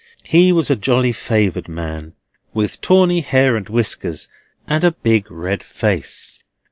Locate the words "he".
0.23-0.51